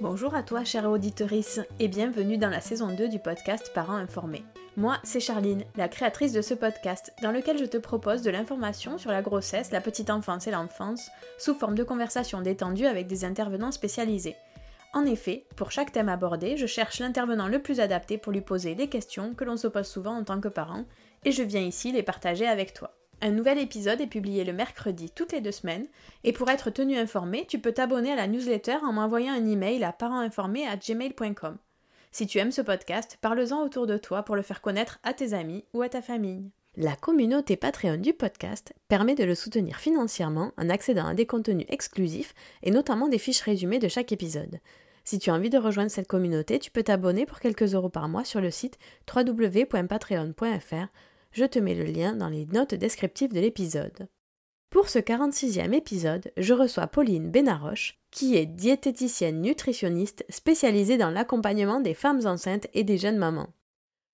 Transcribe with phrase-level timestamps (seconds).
[0.00, 4.44] Bonjour à toi, chère auditorice, et bienvenue dans la saison 2 du podcast Parents informés.
[4.76, 8.96] Moi, c'est Charline, la créatrice de ce podcast, dans lequel je te propose de l'information
[8.96, 13.24] sur la grossesse, la petite enfance et l'enfance, sous forme de conversations détendues avec des
[13.24, 14.36] intervenants spécialisés.
[14.94, 18.76] En effet, pour chaque thème abordé, je cherche l'intervenant le plus adapté pour lui poser
[18.76, 20.84] les questions que l'on se pose souvent en tant que parent,
[21.24, 22.94] et je viens ici les partager avec toi.
[23.20, 25.86] Un nouvel épisode est publié le mercredi toutes les deux semaines,
[26.22, 29.82] et pour être tenu informé, tu peux t'abonner à la newsletter en m'envoyant un email
[29.82, 31.56] à parentinformés@gmail.com.
[32.12, 35.32] Si tu aimes ce podcast, parle-en autour de toi pour le faire connaître à tes
[35.32, 36.50] amis ou à ta famille.
[36.76, 41.66] La communauté Patreon du podcast permet de le soutenir financièrement en accédant à des contenus
[41.68, 44.60] exclusifs et notamment des fiches résumées de chaque épisode.
[45.02, 48.08] Si tu as envie de rejoindre cette communauté, tu peux t'abonner pour quelques euros par
[48.08, 48.78] mois sur le site
[49.12, 50.86] www.patreon.fr
[51.38, 54.08] je te mets le lien dans les notes descriptives de l'épisode.
[54.70, 61.80] Pour ce 46e épisode, je reçois Pauline Benaroche, qui est diététicienne nutritionniste spécialisée dans l'accompagnement
[61.80, 63.50] des femmes enceintes et des jeunes mamans.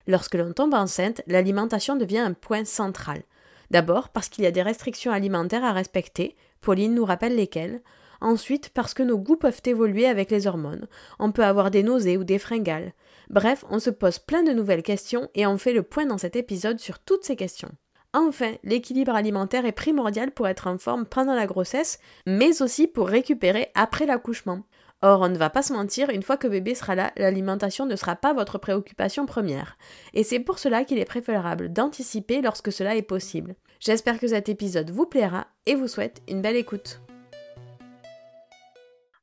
[0.05, 3.23] Lorsque l'on tombe enceinte, l'alimentation devient un point central.
[3.71, 7.81] D'abord parce qu'il y a des restrictions alimentaires à respecter, Pauline nous rappelle lesquelles.
[8.21, 10.87] Ensuite parce que nos goûts peuvent évoluer avec les hormones.
[11.17, 12.93] On peut avoir des nausées ou des fringales.
[13.29, 16.35] Bref, on se pose plein de nouvelles questions et on fait le point dans cet
[16.35, 17.71] épisode sur toutes ces questions.
[18.13, 23.09] Enfin, l'équilibre alimentaire est primordial pour être en forme pendant la grossesse, mais aussi pour
[23.09, 24.63] récupérer après l'accouchement.
[25.01, 27.97] Or, on ne va pas se mentir, une fois que bébé sera là, l'alimentation ne
[27.97, 29.77] sera pas votre préoccupation première.
[30.13, 33.55] Et c'est pour cela qu'il est préférable d'anticiper lorsque cela est possible.
[33.81, 37.01] J'espère que cet épisode vous plaira et vous souhaite une belle écoute.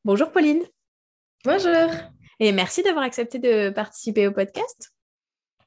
[0.05, 0.63] Bonjour Pauline.
[1.45, 2.12] Bonjour.
[2.43, 4.91] Et merci d'avoir accepté de participer au podcast.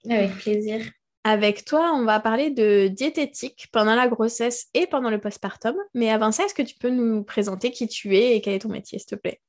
[0.10, 0.82] Avec plaisir.
[1.24, 5.74] Avec toi, on va parler de diététique pendant la grossesse et pendant le postpartum.
[5.94, 8.60] Mais avant ça, est-ce que tu peux nous présenter qui tu es et quel est
[8.60, 9.40] ton métier, s'il te plaît?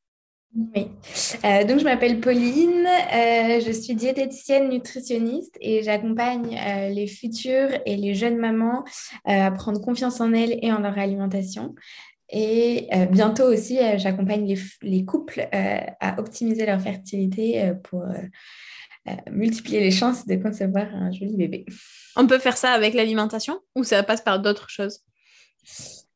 [0.54, 0.86] Oui.
[1.44, 2.86] Euh, donc, je m'appelle Pauline.
[2.86, 8.84] Euh, je suis diététicienne nutritionniste et j'accompagne euh, les futures et les jeunes mamans
[9.24, 11.74] à prendre confiance en elles et en leur alimentation.
[12.28, 18.04] Et euh, bientôt aussi, euh, j'accompagne les, couples euh, à optimiser leur fertilité pour
[19.30, 21.64] multiplier les chances de concevoir un joli bébé.
[22.16, 25.00] On peut faire ça avec l'alimentation ou ça passe par d'autres choses?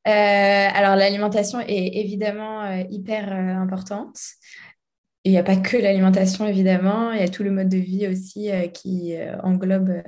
[0.04, 4.18] Alors, l'alimentation est évidemment hyper importante.
[5.22, 8.08] Il n'y a pas que l'alimentation, évidemment, il y a tout le mode de vie
[8.08, 9.14] aussi qui
[9.44, 10.02] englobe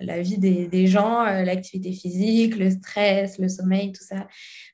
[0.00, 4.26] la, vie des, gens, euh, l'activité physique, le stress, le sommeil, tout ça.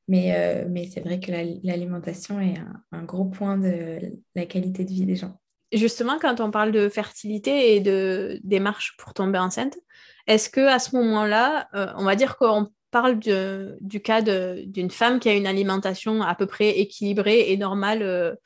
[0.08, 2.54] Mais, euh, c'est vrai que l'alimentation est
[2.92, 3.98] un, gros point de
[4.34, 5.40] la qualité de vie des gens.
[5.72, 9.78] Justement, quand on parle de fertilité et de démarche pour tomber enceinte,
[10.26, 15.20] est-ce que à ce moment-là, euh, on va dire qu'on parle du cas d'une femme
[15.20, 18.36] qui a une alimentation à peu près équilibrée et normale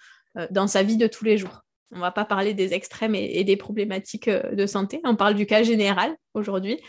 [0.50, 1.64] dans sa vie de tous les jours?
[1.92, 5.00] On va pas parler des extrêmes et, des problématiques euh, de santé.
[5.04, 6.80] On parle du cas général aujourd'hui.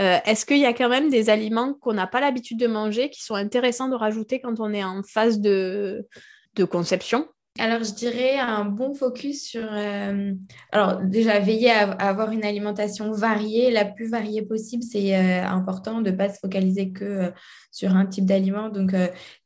[0.00, 3.10] Euh, est-ce qu'il y a quand même des aliments qu'on n'a pas l'habitude de manger
[3.10, 6.06] qui sont intéressants de rajouter quand on est en phase de
[6.70, 7.28] conception?
[7.58, 9.66] Alors, je dirais un bon focus sur.
[9.72, 10.32] Euh,
[10.70, 14.84] alors, déjà, veiller à, avoir une alimentation variée, la plus variée possible.
[14.84, 17.30] C'est euh, important de ne pas se focaliser que euh,
[17.72, 18.68] sur un type d'aliment.
[18.68, 18.94] Donc,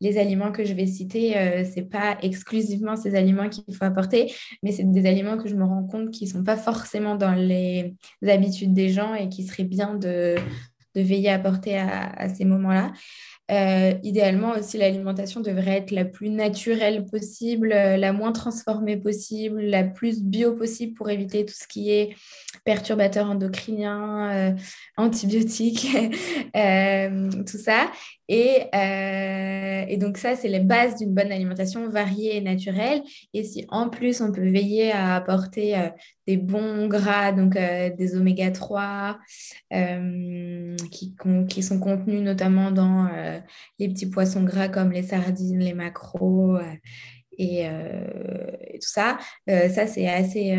[0.01, 1.33] les aliments que je vais citer,
[1.65, 4.33] ce n'est pas exclusivement ces aliments qu'il faut apporter,
[4.63, 7.33] mais c'est des aliments que je me rends compte qui ne sont pas forcément dans
[7.33, 7.95] les
[8.27, 10.37] habitudes des gens et qui seraient bien de,
[10.95, 12.93] veiller à apporter à ces moments-là.
[13.53, 19.61] Euh, idéalement aussi, l'alimentation devrait être la plus naturelle possible, euh, la moins transformée possible,
[19.61, 22.17] la plus bio possible pour éviter tout ce qui est
[22.65, 24.53] perturbateurs endocriniens, euh,
[24.97, 25.87] antibiotiques,
[26.55, 27.91] tout ça.
[28.29, 33.03] Et, et, donc ça, c'est les bases d'une bonne alimentation variée et naturelle.
[33.35, 35.77] Et si en plus, on peut veiller à apporter
[36.27, 39.19] des bons gras, donc des oméga 3,
[40.91, 41.15] qui,
[41.49, 43.09] qui, sont contenus notamment dans
[43.79, 46.57] les petits poissons gras comme les sardines, les maquereaux
[47.41, 49.19] euh, euh, et, tout ça.
[49.49, 50.55] Euh, ça, c'est assez,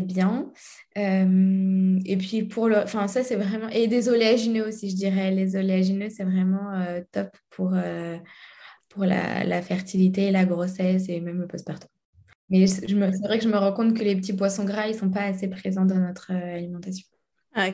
[0.00, 0.52] bien.
[0.96, 2.78] et puis, pour le.
[2.78, 3.68] Enfin, ça, c'est vraiment.
[3.68, 5.30] Et des oléagineux aussi, je dirais.
[5.30, 6.72] Les oléagineux, c'est vraiment
[7.12, 11.88] top pour, la, fertilité, la grossesse et même le postpartum.
[12.50, 14.98] Mais c'est vrai que je me rends compte que les petits poissons gras, ils ne
[14.98, 17.06] sont pas assez présents dans notre alimentation.
[17.54, 17.70] Ah,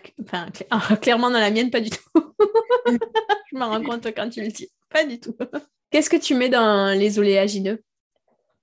[0.70, 1.98] enfin, clairement, dans la mienne, pas du tout.
[2.86, 4.68] je me rends compte quand tu le dis.
[4.90, 5.36] Pas du tout.
[5.90, 7.82] Qu'est-ce que tu mets dans les oléagineux?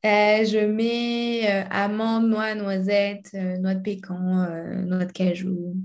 [0.03, 4.47] Euh, Je mets euh, amandes, noix, noisettes, euh, noix de pécan,
[4.85, 5.75] noix de cajou,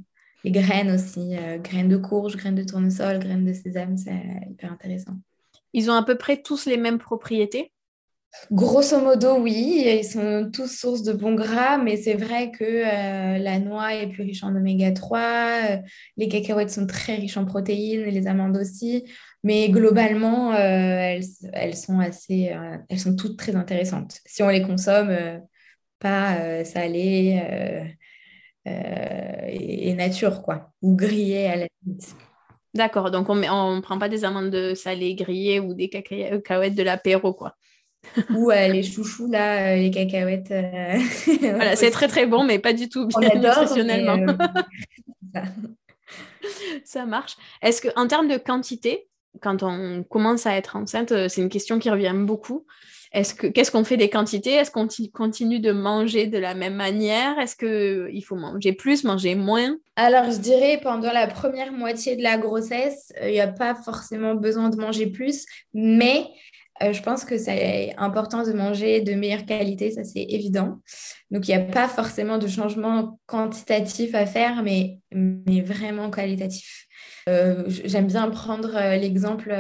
[0.43, 5.17] les graines aussi, graines de courge, graines de tournesol, graines de sésame, c'est hyper intéressant.
[5.73, 7.73] Ils ont à peu près tous les mêmes propriétés?
[8.53, 13.39] Grosso modo, oui, ils sont tous sources de bons gras, mais c'est vrai que euh,
[13.39, 15.21] la noix est plus riche en oméga 3,
[15.71, 15.77] euh,
[16.17, 19.05] les cacahuètes sont très riches en protéines, et les amandes aussi,
[19.43, 21.19] mais globalement, euh,
[21.53, 22.55] elles, sont assez,
[22.89, 24.21] elles sont toutes très intéressantes.
[24.27, 25.43] Si on les consomme
[25.99, 27.43] pas salées
[28.65, 32.15] et, nature, quoi, ou grillées à la limite.
[32.75, 37.33] D'accord, donc on ne prend pas des amandes salées grillées ou des cacahuètes de l'apéro,
[37.33, 37.57] quoi.
[38.35, 40.51] Ou euh, les chouchous, là, euh, les cacahuètes.
[40.51, 40.99] Euh,
[41.41, 44.35] voilà, c'est très très bon, mais pas du tout bien nutritionnellement.
[46.85, 47.37] ça marche.
[47.63, 49.09] Est-ce que en termes de quantité,
[49.41, 52.67] quand on commence à être enceinte, c'est une question qui revient beaucoup.
[53.13, 54.53] Est-ce que qu'est-ce qu'on fait des quantités?
[54.53, 57.39] Est-ce qu'on continue de manger de la même manière?
[57.39, 59.77] Est-ce que il faut manger plus, manger moins?
[59.97, 64.35] Alors je dirais pendant la première moitié de la grossesse, il n'y a pas forcément
[64.35, 66.27] besoin de manger plus, mais
[66.83, 70.81] euh, je pense que c'est important de manger de meilleure qualité, ça c'est évident.
[71.31, 76.87] Donc il n'y a pas forcément de changement quantitatif à faire, mais, mais vraiment qualitatif.
[77.29, 79.55] Euh, j'aime bien prendre euh, l'exemple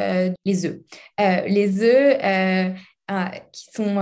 [0.45, 0.79] des œufs.
[1.19, 2.77] les œufs,
[3.09, 3.95] ah, qui sont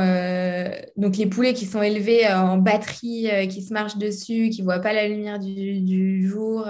[0.96, 4.78] donc les poulets qui sont élevés en batterie, qui se marchent dessus, qui ne voient
[4.78, 6.66] pas la lumière du, jour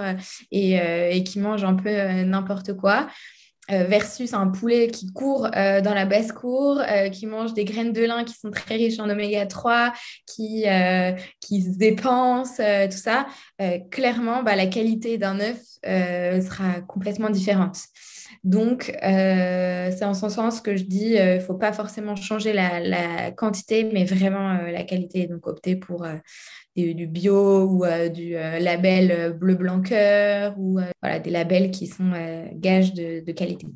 [0.51, 1.89] et, et, qui mangent un peu
[2.23, 3.07] n'importe quoi.
[3.71, 7.93] Euh, versus un poulet qui court euh, dans la basse-cour, euh, qui mange des graines
[7.93, 9.91] de lin qui sont très riches en oméga 3,
[10.27, 10.65] qui,
[11.39, 13.25] qui se dépensent, tout ça,
[13.89, 17.77] clairement, bah, la qualité d'un œuf sera complètement différente.
[18.43, 22.79] Donc, c'est en ce sens que je dis, il ne faut pas forcément changer la,
[22.79, 25.27] la quantité, mais vraiment la qualité.
[25.27, 26.05] Donc, opter pour
[26.75, 31.71] du bio ou euh, du euh, label euh, bleu blanc cœur ou voilà, des labels
[31.71, 32.11] qui sont
[32.53, 33.67] gages de, qualité.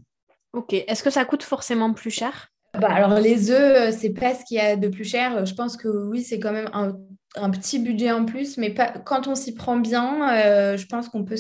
[0.54, 0.74] Ok.
[0.74, 2.50] Est-ce que ça coûte forcément plus cher?
[2.80, 5.46] Bah, alors les œufs, c'est pas ce qu'il y a de plus cher.
[5.46, 6.96] Je pense que oui, c'est quand même un,
[7.36, 11.24] un, petit budget en plus, mais pas, quand on s'y prend bien, je pense qu'on
[11.24, 11.36] peut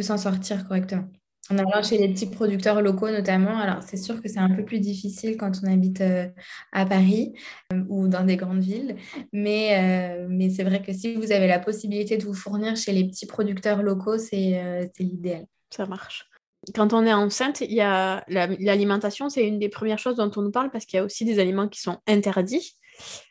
[0.00, 1.08] s'en sortir correctement.
[1.50, 4.64] En allant chez les petits producteurs locaux notamment, alors c'est sûr que c'est un peu
[4.64, 6.26] plus difficile quand on habite euh,
[6.72, 7.32] à Paris
[7.72, 8.96] euh, ou dans des grandes villes,
[9.32, 12.92] mais, euh, mais c'est vrai que si vous avez la possibilité de vous fournir chez
[12.92, 15.46] les petits producteurs locaux, c'est l'idéal.
[15.70, 16.28] Ça marche.
[16.74, 20.84] Quand on est enceinte, l'alimentation, c'est une des premières choses dont on nous parle parce
[20.84, 22.74] qu'il y a aussi des aliments qui sont interdits.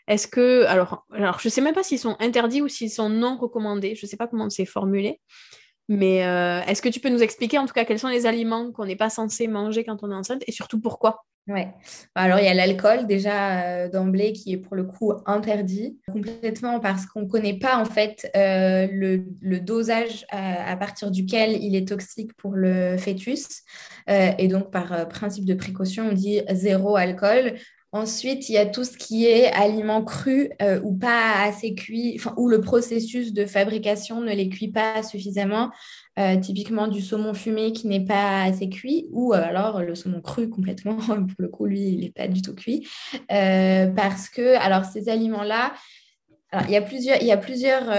[0.08, 3.38] Est-ce que, alors, alors je sais même pas s'ils sont interdits ou s'ils sont non
[3.38, 5.20] recommandés, je ne sais pas comment c'est formulé.
[5.90, 8.72] Mais euh, est-ce que tu peux nous expliquer en tout cas quels sont les aliments
[8.72, 11.24] qu'on n'est pas censé manger quand on est enceinte et surtout pourquoi?
[11.48, 11.62] Oui.
[12.14, 16.82] Alors il y a l'alcool déjà euh, d'emblée qui est pour le coup interdit complètement
[16.82, 21.88] parce qu'on ne connaît pas en fait euh, le, dosage à, partir duquel il est
[21.88, 23.64] toxique pour le fœtus.
[24.10, 27.54] et donc par principe de précaution, on dit zéro alcool.
[27.94, 32.20] Ensuite, il y a tout ce qui est aliments crus euh, ou pas assez cuits,
[32.36, 35.72] où le processus de fabrication ne les cuit pas suffisamment.
[36.20, 40.20] Euh, typiquement du saumon fumé qui n'est pas assez cuit, ou euh, alors le saumon
[40.20, 40.98] cru complètement.
[40.98, 42.86] Pour le coup, lui, il n'est pas du tout cuit.
[43.30, 45.74] parce que, alors, ces aliments-là,
[46.66, 46.82] il y a
[47.38, 47.90] plusieurs,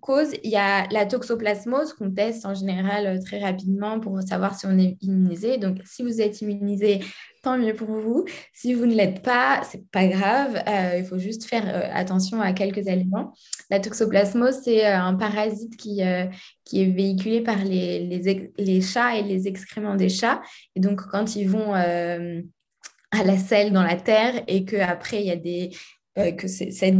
[0.00, 0.32] causes.
[0.42, 4.78] Il y a la toxoplasmose qu'on teste en général très rapidement pour savoir si on
[4.78, 5.58] est immunisé.
[5.58, 7.00] Donc, si vous êtes immunisé,
[7.42, 8.24] tant mieux pour vous.
[8.52, 10.62] Si vous ne l'êtes pas, c'est pas grave.
[10.68, 13.32] Euh, il faut juste faire attention à quelques aliments.
[13.70, 16.00] La toxoplasmose, c'est un parasite qui,
[16.64, 18.06] qui est véhiculé par les,
[18.58, 20.42] les, chats et les excréments des chats.
[20.76, 25.30] Et donc, quand ils vont à la selle dans la terre et qu'après, il y
[25.30, 25.70] a des
[26.36, 26.94] que cette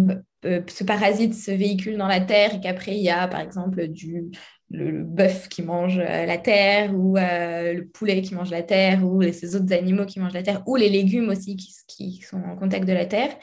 [0.47, 3.88] euh, ce parasite se véhicule dans la terre et qu'après il y a par exemple
[3.88, 4.30] du
[4.71, 9.05] le, bœuf qui mange euh, la terre ou euh, le poulet qui mange la terre
[9.05, 12.43] ou ces autres animaux qui mangent la terre ou les légumes aussi qui, qui sont
[12.43, 13.37] en contact de la terre,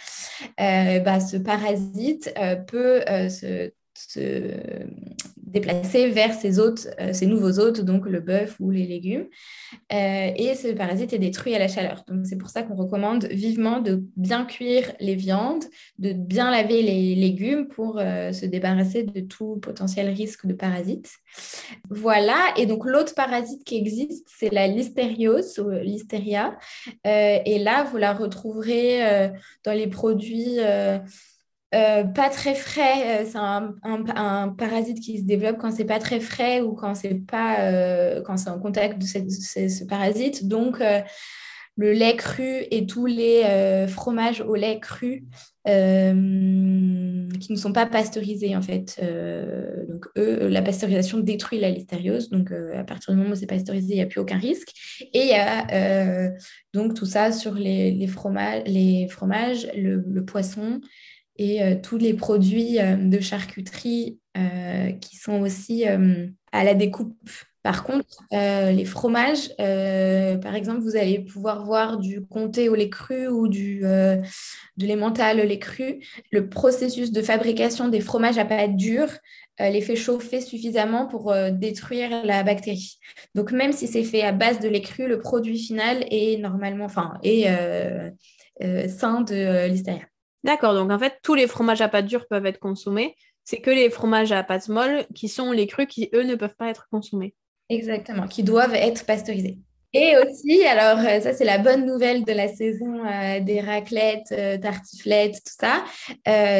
[0.57, 2.34] bah, ce parasite
[2.67, 4.53] peut se se
[5.47, 9.27] déplacer vers ces hôtes, euh, nouveaux hôtes, donc le bœuf ou les légumes.
[9.93, 12.03] Euh, et ce parasite est détruit à la chaleur.
[12.07, 15.63] Donc c'est pour ça qu'on recommande vivement de bien cuire les viandes,
[15.99, 21.11] de bien laver les légumes pour euh, se débarrasser de tout potentiel risque de parasite.
[21.89, 22.53] Voilà.
[22.57, 26.57] Et donc l'autre parasite qui existe, c'est la listériose ou listeria.
[27.05, 29.31] et là, vous la retrouverez
[29.63, 30.59] dans les produits
[31.75, 36.21] euh, pas très frais, euh, c'est un, parasite qui se développe quand c'est pas très
[36.21, 40.47] frais ou quand c'est pas euh, quand c'est en contact de ce, parasite.
[40.47, 40.81] Donc
[41.79, 45.25] le lait cru et tous les fromages au lait cru
[45.65, 49.01] qui ne sont pas pasteurisés en fait.
[49.89, 52.29] donc eux, la pasteurisation détruit la listériose.
[52.29, 54.71] Donc à partir du moment où c'est pasteurisé, il n'y a plus aucun risque.
[55.13, 56.31] Et il y a
[56.74, 60.79] donc tout ça sur les, fromages, les fromages le poisson
[61.38, 67.15] et euh, tous les produits euh, de charcuterie euh, qui sont aussi à la découpe.
[67.63, 73.27] Par contre, les fromages, par exemple, vous allez pouvoir voir du comté au lait cru
[73.27, 76.00] ou du, de l'emmental au lait cru.
[76.32, 79.10] Le processus de fabrication des fromages à pâte dure
[79.60, 83.00] les fait chauffer suffisamment pour détruire la bactérie.
[83.36, 86.86] Donc, même si c'est fait à base de lait cru, le produit final est normalement,
[86.86, 87.50] enfin, est
[88.88, 90.06] sain de listeria.
[90.47, 93.17] D'accord, donc en fait, tous les fromages à pâte dure peuvent être consommés.
[93.43, 96.55] C'est que les fromages à pâte molle qui sont les crus qui, eux, ne peuvent
[96.55, 97.35] pas être consommés.
[97.67, 99.57] Exactement, qui doivent être pasteurisés.
[99.91, 104.31] Et aussi, alors euh, ça c'est la bonne nouvelle de la saison euh, des raclettes,
[104.31, 105.83] euh, tartiflettes, tout ça.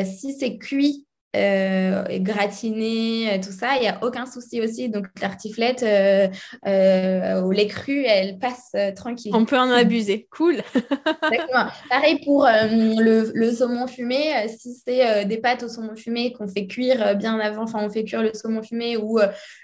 [0.04, 1.07] si c'est cuit
[1.38, 4.90] euh, gratiné, euh, tout ça, il n'y a aucun souci aussi.
[4.90, 9.32] Donc, l'artiflette euh, au lait cru, elle passe tranquille.
[9.34, 10.28] On peut en abuser.
[10.32, 10.56] Cool.
[10.76, 11.68] Exactement.
[11.90, 14.48] Pareil pour le, saumon fumé.
[14.48, 18.04] si c'est des pâtes au saumon fumé qu'on fait cuire bien avant, enfin, on fait
[18.04, 19.20] cuire le saumon fumé ou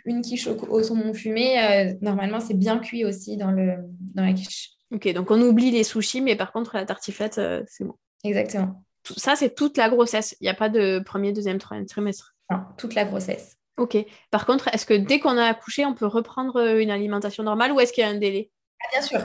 [0.05, 3.75] une quiche au, saumon fumé, normalement, c'est bien cuit aussi dans, le,
[4.13, 4.69] dans la quiche.
[4.91, 7.95] Ok, donc on oublie les sushis, mais par contre, la tartiflette, c'est bon.
[8.23, 10.35] Exactement ça, c'est toute la grossesse.
[10.39, 12.35] Il n'y a pas de premier, deuxième, troisième trimestre.
[12.49, 13.57] Non, toute la grossesse.
[13.77, 13.97] Ok.
[14.31, 17.71] Par contre, est-ce que dès qu'on a accouché, on peut reprendre euh, une alimentation normale
[17.71, 18.51] ou est-ce qu'il y a un délai?
[18.83, 19.19] Ah, Bien sûr.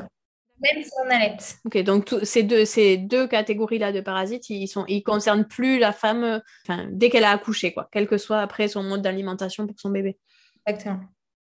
[0.61, 1.37] Même si on allait.
[1.67, 5.93] Ok, donc ces deux, ces deux catégories-là de parasites, ils ne ils concernent plus la
[5.93, 6.25] femme
[6.69, 9.91] euh, dès qu'elle a accouché, quoi, quel que soit après son mode d'alimentation pour son
[9.91, 10.19] bébé.
[10.67, 10.99] Exactement.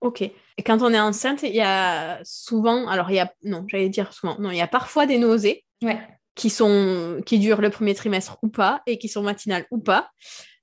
[0.00, 0.22] Ok.
[0.22, 3.88] Et quand on est enceinte, il y a souvent, alors il y a, non, j'allais
[3.88, 5.64] dire souvent, non, il y a parfois des nausées.
[5.82, 6.00] Ouais
[6.36, 10.10] qui, sont, qui durent le premier trimestre ou pas et qui sont matinales ou pas.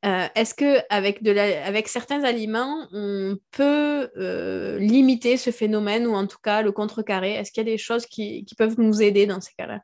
[0.05, 6.39] Euh, est-ce que avec, certains aliments, on peut euh, limiter ce phénomène ou en tout
[6.43, 7.33] cas le contrecarrer?
[7.35, 9.79] Est-ce qu'il y a des choses qui, qui peuvent nous aider dans ces cas-là?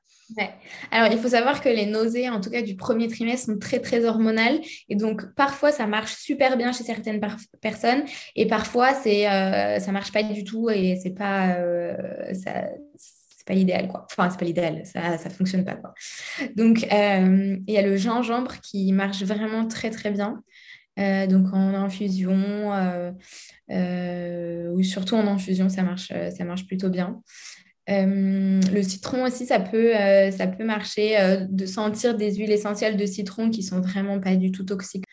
[0.92, 3.80] Alors, il faut savoir que les nausées, en tout cas du premier trimestre, sont très,
[3.80, 4.60] très hormonales.
[4.90, 7.20] Et donc, parfois, ça marche super bien chez certaines
[7.62, 8.04] personnes.
[8.36, 11.58] Et parfois, c'est, euh, ça marche pas du tout et c'est pas,
[12.34, 12.66] ça,
[13.50, 14.06] pas l'idéal, quoi.
[14.10, 15.94] Enfin, c'est pas l'idéal, ça, ça fonctionne pas, quoi.
[16.56, 20.42] Donc, euh, il y a le gingembre qui marche vraiment très, très bien.
[21.00, 22.72] Euh, donc, en infusion,
[23.72, 27.22] euh, ou surtout en infusion, ça marche, ça marche plutôt bien.
[27.88, 29.94] le citron aussi, ça peut,
[30.32, 31.18] ça peut marcher,
[31.50, 35.06] de sentir des huiles essentielles de citron qui sont vraiment pas du tout toxiques.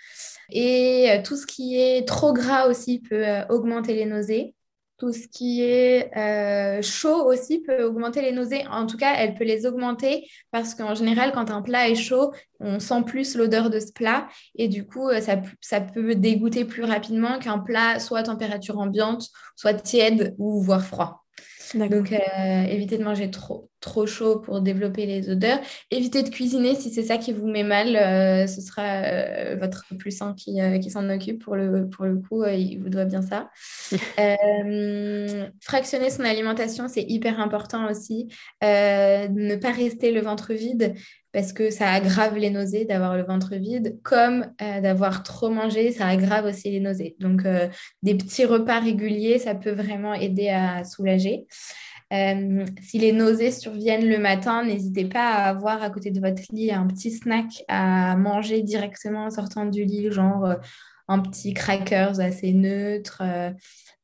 [0.50, 4.55] Et tout ce qui est trop gras aussi peut augmenter les nausées.
[4.98, 8.66] Tout ce qui est euh, chaud aussi peut augmenter les nausées.
[8.68, 12.32] En tout cas, elle peut les augmenter parce qu'en général, quand un plat est chaud,
[12.60, 16.64] on sent plus l'odeur de ce plat et du coup, euh, ça, ça peut dégoûter
[16.64, 21.25] plus rapidement qu'un plat soit à température ambiante, soit tiède ou voire froid.
[21.74, 25.58] Donc, euh, évitez de manger trop, trop chaud pour développer les odeurs.
[25.90, 27.96] Évitez de cuisiner si c'est ça qui vous met mal.
[27.96, 31.42] Euh, ce sera euh, votre plus sain qui, qui s'en occupe.
[31.42, 33.50] Pour le, pour le coup, il vous doit bien ça.
[35.60, 38.28] fractionner son alimentation, c'est hyper important aussi.
[38.62, 40.94] ne pas rester le ventre vide
[41.36, 46.06] parce que ça aggrave les nausées d'avoir le ventre vide, comme d'avoir trop mangé, ça
[46.06, 47.14] aggrave aussi les nausées.
[47.20, 47.42] Donc,
[48.02, 51.46] des petits repas réguliers, ça peut vraiment aider à soulager.
[52.12, 56.42] Euh, si les nausées surviennent le matin, n'hésitez pas à avoir à côté de votre
[56.52, 60.54] lit un petit snack à manger directement en sortant du lit, genre euh,
[61.08, 63.22] un petit crackers assez neutre.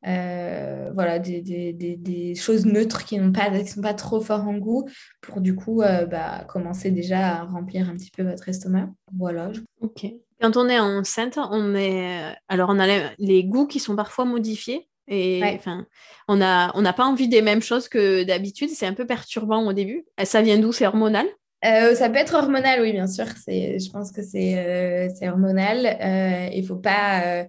[0.05, 4.89] Euh, voilà, des, choses neutres qui ne pas, sont pas trop forts en goût
[5.21, 8.89] pour du coup bah, commencer déjà à remplir un petit peu votre estomac.
[9.17, 9.53] Voilà.
[9.81, 10.07] Ok.
[10.41, 14.89] Quand on est enceinte, on est alors on a les goûts qui sont parfois modifiés.
[15.09, 15.87] Et enfin,
[16.29, 18.71] on n'a on pas envie des mêmes choses que d'habitude.
[18.71, 20.05] C'est un peu perturbant au début.
[20.25, 21.27] Ça vient d'où C'est hormonal?
[21.65, 23.27] Euh, ça peut être hormonal, oui, bien sûr.
[23.47, 25.87] Je pense que c'est euh, hormonal.
[25.87, 27.47] Euh, il faut pas.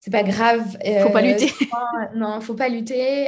[0.00, 0.76] c'est pas grave.
[1.02, 1.50] faut pas lutter.
[2.14, 3.26] non, faut pas lutter.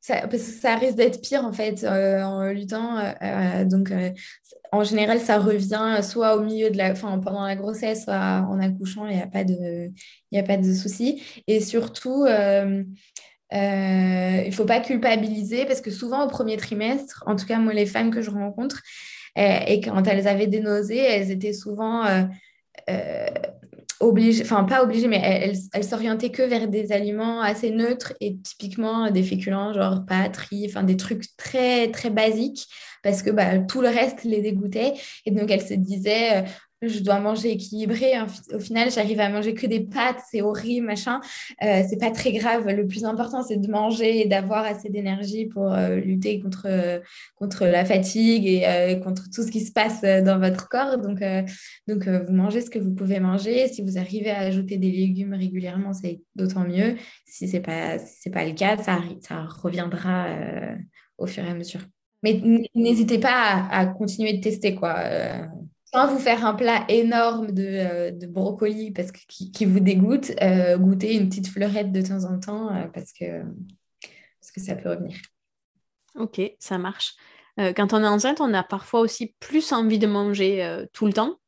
[0.00, 2.98] Ça, parce que ça risque d'être pire en fait en luttant.
[3.64, 3.92] donc,
[4.72, 8.58] en général, ça revient soit au milieu de la, enfin, pendant la grossesse, soit en
[8.58, 9.06] accouchant.
[9.06, 9.92] Il n'y a pas de,
[10.32, 11.22] il a pas de souci.
[11.46, 12.26] Et surtout.
[13.54, 17.58] Euh, il ne faut pas culpabiliser parce que souvent au premier trimestre, en tout cas
[17.58, 18.82] moi les femmes que je rencontre,
[19.38, 23.26] euh, et quand elles avaient des nausées, elles étaient souvent euh,
[24.00, 28.36] obligées, enfin pas obligées, mais elles, elles s'orientaient que vers des aliments assez neutres et
[28.38, 32.66] typiquement des féculents, genre pâtes, riz, enfin des trucs très très basiques
[33.04, 34.94] parce que bah, tout le reste les dégoûtait.
[35.26, 36.44] Et donc, elles se disaient,
[36.82, 38.12] je dois manger équilibré.
[38.52, 41.20] Au final, j'arrive à manger que des pâtes, c'est horrible, machin.
[41.62, 42.66] Euh, c'est pas très grave.
[42.68, 47.00] Le plus important, c'est de manger et d'avoir assez d'énergie pour euh, lutter contre,
[47.36, 50.98] contre la fatigue et euh, contre tout ce qui se passe dans votre corps.
[50.98, 51.22] Donc,
[51.88, 53.68] donc vous mangez ce que vous pouvez manger.
[53.68, 56.96] Si vous arrivez à ajouter des légumes régulièrement, c'est d'autant mieux.
[57.26, 57.98] Si c'est pas,
[58.32, 60.28] pas le cas, ça, ça reviendra
[61.18, 61.80] au fur et à mesure.
[62.22, 62.40] Mais
[62.74, 64.96] n'hésitez pas à, à, continuer de tester, quoi
[66.06, 70.76] vous faire un plat énorme de, euh, de brocoli parce que, qui, vous dégoûte, euh,
[70.76, 73.42] goûter une petite fleurette de temps en temps euh, parce, que,
[74.40, 75.16] parce que ça peut revenir.
[76.16, 77.14] Ok, ça marche.
[77.58, 81.40] quand on est enceinte, on a parfois aussi plus envie de manger tout le temps.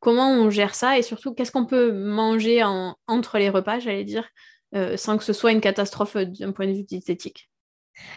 [0.00, 4.04] comment on gère ça et surtout, qu'est-ce qu'on peut manger en, entre les repas, j'allais
[4.04, 4.26] dire,
[4.96, 7.50] sans que ce soit une catastrophe d'un point de vue diététique?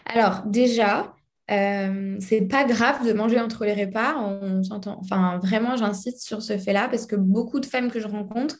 [0.05, 1.13] Alors, déjà,
[1.51, 4.15] euh, c'est pas grave de manger entre les repas.
[4.17, 4.99] On s'entend.
[5.01, 8.57] Enfin, vraiment, j'insiste sur ce fait-là parce que beaucoup de femmes que je rencontre,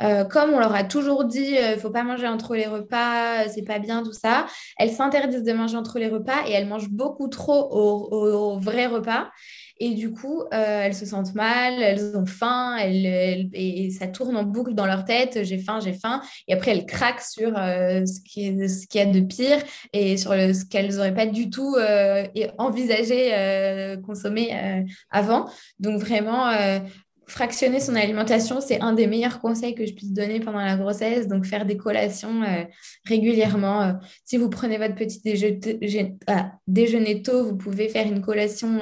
[0.00, 3.48] euh, comme on leur a toujours dit, il euh, faut pas manger entre les repas,
[3.48, 4.46] c'est pas bien tout ça,
[4.78, 8.86] elles s'interdisent de manger entre les repas et elles mangent beaucoup trop au, au vrai
[8.86, 9.30] repas.
[9.78, 14.36] Et du coup, euh, elles se sentent mal, elles ont faim, elles, et ça tourne
[14.36, 16.22] en boucle dans leur tête, j'ai faim, j'ai faim.
[16.48, 18.58] Et après, elles craquent sur euh, ce qu'il
[18.94, 19.58] y a de pire
[19.92, 22.24] et sur ce qu'elles n'auraient pas du tout euh,
[22.58, 23.32] envisagé
[24.04, 25.46] consommer avant.
[25.78, 26.52] Donc vraiment,
[27.26, 31.28] fractionner son alimentation, c'est un des meilleurs conseils que je puisse donner pendant la grossesse.
[31.28, 32.42] Donc, faire des collations
[33.06, 33.98] régulièrement.
[34.24, 35.22] si vous prenez votre petit
[36.26, 38.80] ah, déjeuner tôt, vous pouvez faire une collation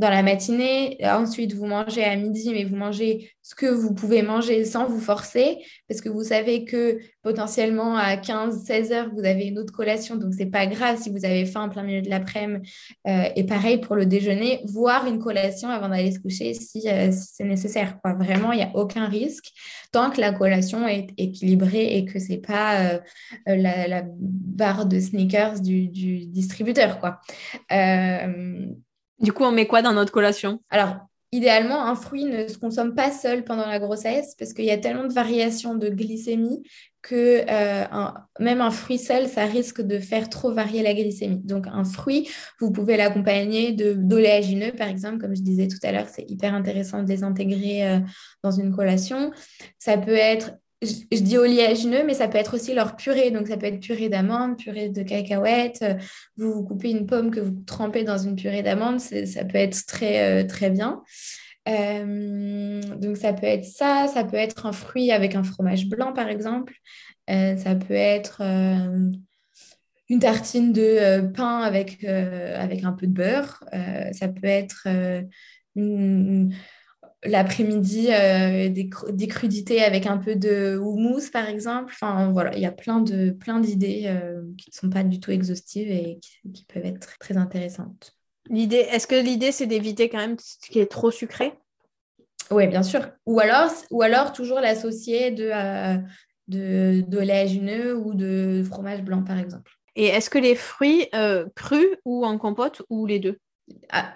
[0.00, 0.98] dans la matinée.
[1.04, 5.00] Ensuite, vous mangez à midi, mais vous mangez ce que vous pouvez manger sans vous
[5.00, 5.58] forcer,
[5.88, 10.34] parce que vous savez que potentiellement à 15-16 heures, vous avez une autre collation, donc
[10.34, 12.70] c'est pas grave si vous avez faim en plein milieu de l'après-midi.
[13.06, 17.10] Euh, et pareil pour le déjeuner, voire une collation avant d'aller se coucher si, euh,
[17.12, 18.00] c'est nécessaire.
[18.00, 18.14] Quoi.
[18.14, 19.50] Vraiment, il n'y a aucun risque
[19.92, 22.98] tant que la collation est équilibrée et que c'est pas euh,
[23.46, 27.00] la, barre de sneakers du, du distributeur.
[27.00, 27.20] Quoi.
[29.20, 30.62] Du coup, on met quoi dans notre collation?
[30.70, 30.96] Alors,
[31.32, 34.78] idéalement, un fruit ne se consomme pas seul pendant la grossesse parce qu'il y a
[34.78, 36.62] tellement de variations de glycémie
[37.02, 37.84] que euh,
[38.40, 41.40] même un fruit seul, ça risque de faire trop varier la glycémie.
[41.44, 42.28] Donc, un fruit,
[42.60, 47.02] vous pouvez l'accompagner d'oléagineux, par exemple, comme je disais tout à l'heure, c'est hyper intéressant
[47.02, 48.00] de les intégrer euh,
[48.42, 49.32] dans une collation.
[49.78, 50.52] Ça peut être
[50.82, 53.30] je, dis oléagineux, mais ça peut être aussi leur purée.
[53.30, 55.84] Donc, ça peut être purée d'amandes, purée de cacahuètes.
[56.36, 59.84] Vous, vous coupez une pomme que vous trempez dans une purée d'amandes, ça peut être
[59.86, 61.02] très, euh, très bien.
[61.68, 64.06] Euh, donc, ça peut être ça.
[64.08, 66.74] Ça peut être un fruit avec un fromage blanc, par exemple.
[67.28, 68.42] Euh, ça peut être
[70.08, 73.62] une tartine de pain avec, avec un peu de beurre.
[74.12, 74.88] ça peut être
[75.76, 76.52] une
[77.24, 81.92] l'après-midi, des, crudités avec un peu de houmous, par exemple.
[81.94, 84.12] Enfin, voilà, il y a plein de plein d'idées
[84.56, 86.18] qui ne sont pas du tout exhaustives et
[86.52, 88.16] qui, peuvent être très intéressantes.
[88.48, 91.52] L'idée, est-ce que l'idée, c'est d'éviter quand même ce qui est trop sucré?
[92.50, 93.10] Oui, bien sûr.
[93.26, 95.50] Ou alors, ou alors toujours l'associer de,
[96.48, 99.72] de, de ou de fromage blanc, par exemple.
[99.96, 103.38] Et est-ce que les fruits euh, crus ou en compote ou les deux?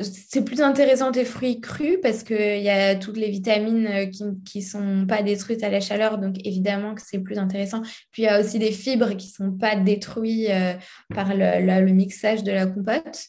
[0.00, 4.58] C'est plus intéressant des fruits crus parce qu'il y a toutes les vitamines euh, qui
[4.58, 7.82] ne sont pas détruites à la chaleur, donc évidemment que c'est plus intéressant.
[8.12, 10.74] Puis il y a aussi des fibres qui ne sont pas détruites euh,
[11.14, 13.26] par le, mixage de la compote,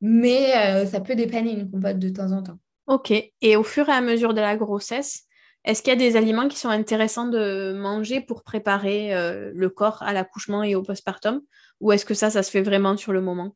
[0.00, 2.58] mais ça peut dépanner une compote de temps en temps.
[2.86, 5.22] Ok, et au fur et à mesure de la grossesse,
[5.64, 9.10] est-ce qu'il y a des aliments qui sont intéressants de manger pour préparer
[9.54, 11.40] le corps à l'accouchement et au postpartum?
[11.80, 13.54] Ou est-ce que ça, ça se fait vraiment sur le moment?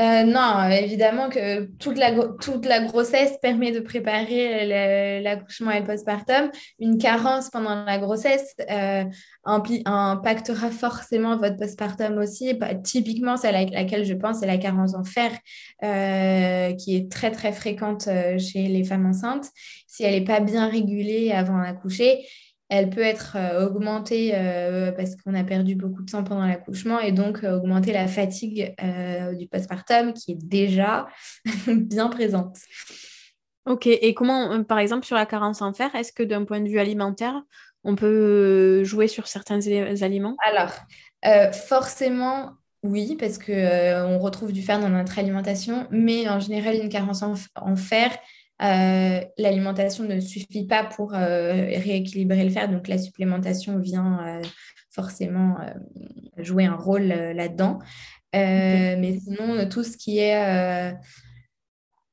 [0.00, 5.86] Euh, non, évidemment que toute la, toute la grossesse permet de préparer l'accouchement et le
[5.86, 6.50] postpartum.
[6.78, 9.04] Une carence pendant la grossesse euh,
[9.44, 12.54] impactera forcément votre postpartum aussi.
[12.54, 15.32] Bah, typiquement, celle laquelle je pense, c'est la carence en fer,
[15.82, 19.48] euh, qui est très très fréquente chez les femmes enceintes.
[19.86, 22.24] Si elle n'est pas bien régulée avant d'accoucher,
[22.70, 27.00] elle peut être euh, augmentée euh, parce qu'on a perdu beaucoup de sang pendant l'accouchement
[27.00, 28.74] et donc euh, augmenter la fatigue
[29.36, 31.08] du postpartum qui est déjà
[31.66, 32.56] bien présente.
[33.66, 36.68] Ok, et comment, par exemple, sur la carence en fer, est-ce que d'un point de
[36.68, 37.42] vue alimentaire,
[37.84, 39.60] on peut jouer sur certains
[40.02, 40.36] aliments?
[40.46, 40.72] Alors,
[41.52, 42.52] forcément,
[42.82, 47.22] oui, parce qu'on on retrouve du fer dans notre alimentation, mais en général, une carence
[47.22, 48.16] en fer,
[48.62, 54.42] euh, l'alimentation ne suffit pas pour euh, rééquilibrer le fer, donc la supplémentation vient euh,
[54.90, 55.56] forcément
[56.36, 57.78] jouer un rôle là-dedans.
[58.34, 60.92] Mais sinon, tout ce qui est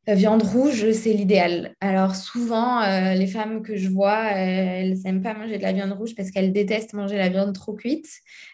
[0.07, 1.73] viande rouge, c'est l'idéal.
[1.81, 2.81] Alors souvent,
[3.13, 6.53] les femmes que je vois, elles n'aiment pas manger de la viande rouge parce qu'elles
[6.53, 8.07] détestent manger la viande trop cuite.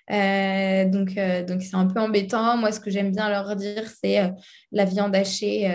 [0.10, 1.15] donc,
[1.47, 2.56] donc c'est un peu embêtant.
[2.56, 4.32] Moi, ce que j'aime bien leur dire, c'est
[4.71, 5.69] la viande hachée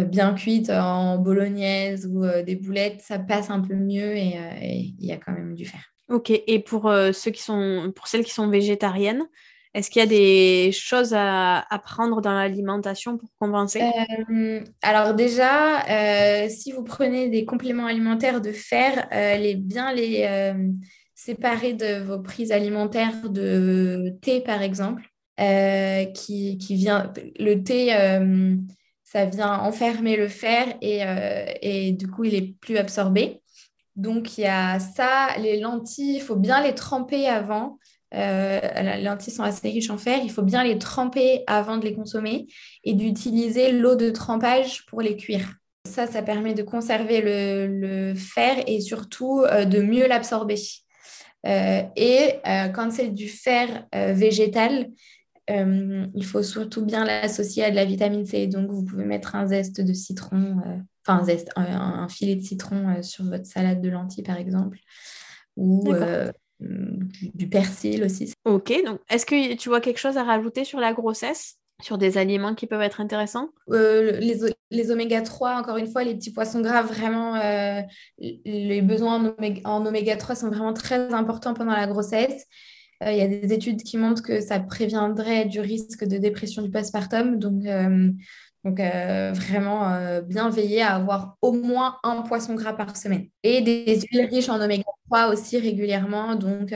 [0.00, 4.50] bien cuite en bolognaise ou euh, des boulettes, ça passe un peu mieux et euh,
[4.62, 5.80] il y a quand même du fer.
[6.08, 9.22] Ok, et pour, ceux qui sont, pour celles qui sont végétariennes,
[9.72, 13.80] est-ce qu'il y a des choses à, prendre dans l'alimentation pour compenser?
[14.82, 20.52] Alors déjà, si vous prenez des compléments alimentaires de fer, les, bien les
[21.14, 27.10] séparer de vos prises alimentaires de thé, par exemple, qui, qui, vient...
[27.38, 27.94] Le thé
[29.12, 33.42] ça vient enfermer le fer euh, et, du coup, il est plus absorbé.
[33.94, 37.78] Donc, il y a ça, les lentilles, il faut bien les tremper avant.
[38.14, 41.84] Euh, les lentilles sont assez riches en fer, il faut bien les tremper avant de
[41.84, 42.46] les consommer
[42.84, 45.56] et d'utiliser l'eau de trempage pour les cuire.
[45.86, 50.56] Ça, ça permet de conserver le, fer et surtout euh, de mieux l'absorber.
[51.44, 52.40] et
[52.74, 54.88] quand c'est du fer végétal,
[55.50, 58.46] euh, il faut surtout bien l'associer à de la vitamine C.
[58.46, 62.42] Donc, vous pouvez mettre un zeste de citron, euh, enfin un zeste, un, filet de
[62.42, 64.78] citron euh, sur votre salade de lentilles, par exemple,
[65.56, 65.92] ou
[66.60, 68.32] du, persil aussi.
[68.44, 71.56] Ok, donc est-ce que tu vois quelque chose à rajouter sur la grossesse?
[71.82, 73.48] Sur des aliments qui peuvent être intéressants?
[73.66, 74.36] Les,
[74.70, 77.34] les, oméga 3, encore une fois, les petits poissons gras, vraiment,
[78.18, 82.46] les besoins en en oméga 3 sont vraiment très importants pendant la grossesse.
[83.02, 86.62] Euh, il y a des études qui montrent que ça préviendrait du risque de dépression
[86.62, 87.38] du postpartum.
[87.38, 88.10] Donc, euh,
[88.64, 93.26] donc euh, vraiment bien veiller à avoir au moins un poisson gras par semaine.
[93.42, 96.36] Et des huiles riches en oméga 3 aussi régulièrement.
[96.36, 96.72] Donc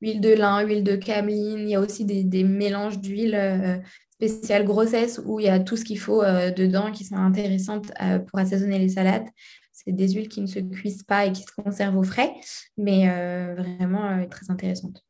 [0.00, 1.60] huile de lin, huile de cameline.
[1.60, 3.80] Il y a aussi des, des mélanges d'huile
[4.14, 7.92] spéciales grossesse où il y a tout ce qu'il faut dedans qui sont intéressantes
[8.26, 9.28] pour assaisonner les salades.
[9.72, 12.32] C'est des huiles qui ne se cuisent pas et qui se conservent au frais,
[12.76, 13.06] mais
[13.54, 15.04] vraiment très intéressantes.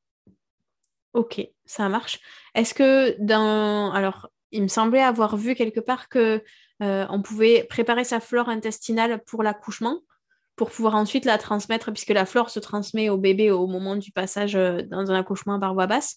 [1.12, 2.20] Ok, ça marche.
[2.54, 3.92] Est-ce que dans...
[3.92, 6.42] Alors, il me semblait avoir vu quelque part que
[6.82, 10.00] euh, on pouvait préparer sa flore intestinale pour l'accouchement,
[10.56, 14.12] pour pouvoir ensuite la transmettre, puisque la flore se transmet au bébé au moment du
[14.12, 16.16] passage euh, dans un accouchement par voie basse.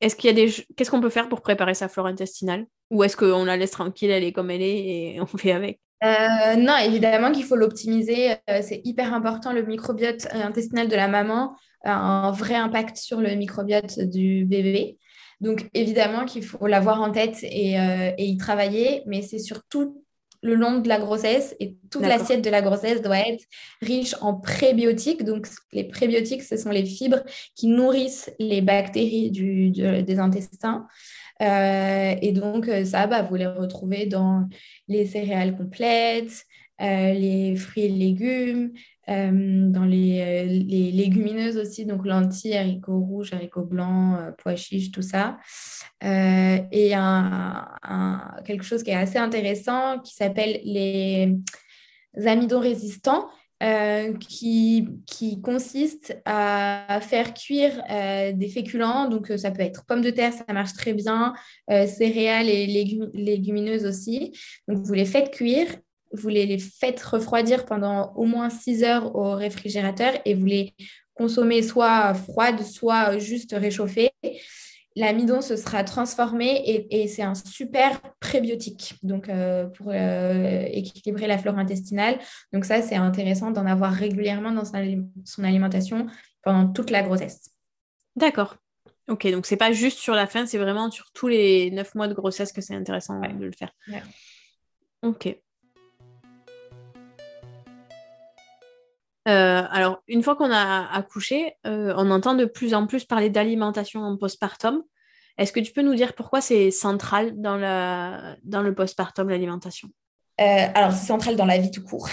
[0.00, 0.52] Est-ce qu'il y a des...
[0.76, 2.66] Qu'est-ce qu'on peut faire pour préparer sa flore intestinale?
[2.90, 5.80] Ou est-ce qu'on la laisse tranquille, elle est comme elle est et on fait avec?
[6.02, 8.36] Euh, non, évidemment qu'il faut l'optimiser.
[8.62, 14.00] c'est hyper important, le microbiote intestinal de la maman un vrai impact sur le microbiote
[14.00, 14.98] du bébé.
[15.40, 20.04] Donc évidemment qu'il faut l'avoir en tête et, euh, y travailler, mais c'est surtout
[20.42, 23.44] le long de la grossesse et toute l'assiette de la grossesse doit être
[23.82, 25.24] riche en prébiotiques.
[25.24, 27.22] Donc les prébiotiques, ce sont les fibres
[27.56, 30.86] qui nourrissent les bactéries des intestins.
[31.42, 34.46] Euh, et donc ça, bah, vous les retrouvez dans
[34.88, 36.44] les céréales complètes,
[36.78, 38.72] les fruits et légumes,
[39.10, 40.44] dans les,
[40.92, 45.38] légumineuses aussi, donc lentilles, haricots rouges, haricots blancs, pois chiches, tout ça.
[46.02, 46.92] et
[48.44, 51.36] quelque chose qui est assez intéressant qui s'appelle les
[52.26, 53.28] amidons résistants.
[53.62, 59.06] Euh, qui, qui, consiste à faire cuire euh, des féculents.
[59.06, 61.34] Donc, euh, ça peut être pommes de terre, ça marche très bien,
[61.68, 62.66] céréales et
[63.12, 64.32] légumineuses aussi.
[64.66, 65.66] Donc, vous les faites cuire,
[66.12, 70.74] vous les, faites refroidir pendant au moins 6 heures au réfrigérateur et vous les
[71.14, 74.10] consommez soit froides, soit juste réchauffées
[74.96, 81.38] l'amidon se sera transformé et, c'est un super prébiotique donc euh, pour euh, équilibrer la
[81.38, 82.18] flore intestinale.
[82.52, 86.06] Donc ça, c'est intéressant d'en avoir régulièrement dans son alimentation
[86.42, 87.50] pendant toute la grossesse.
[88.16, 88.56] D'accord.
[89.08, 92.06] Ok, donc c'est pas juste sur la fin, c'est vraiment sur tous les neuf mois
[92.06, 93.72] de grossesse que c'est intéressant de le faire.
[95.02, 95.36] Ok.
[99.28, 104.02] Euh, alors, une fois qu'on a accouché, on entend de plus en plus parler d'alimentation
[104.02, 104.82] en postpartum.
[105.38, 109.90] Est-ce que tu peux nous dire pourquoi c'est central dans, dans le postpartum, l'alimentation?
[110.40, 112.08] Euh, alors, c'est central dans la vie tout court.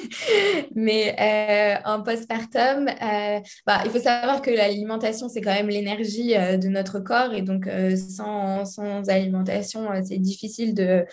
[0.74, 6.34] Mais euh, en postpartum, euh, bah, il faut savoir que l'alimentation, c'est quand même l'énergie
[6.34, 7.34] de notre corps.
[7.34, 11.04] Et donc, sans, sans, alimentation, c'est difficile de,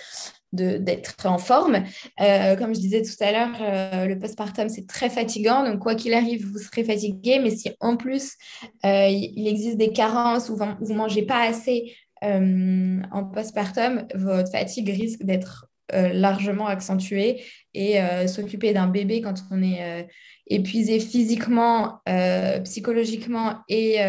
[0.54, 1.84] d'être en forme.
[2.22, 5.66] Euh, comme je disais tout à l'heure, euh, le postpartum, c'est très fatigant.
[5.66, 7.40] Donc, quoi qu'il arrive, vous serez fatigué.
[7.40, 8.36] Mais si en plus,
[8.86, 14.90] euh, il existe des carences ou vous ne mangez pas assez en postpartum, votre fatigue
[14.90, 17.44] risque d'être largement accentuée.
[17.76, 20.08] Et s'occuper d'un bébé quand on est
[20.48, 22.00] épuisé physiquement,
[22.64, 24.00] psychologiquement et,